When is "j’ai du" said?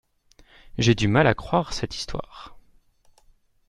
0.79-1.07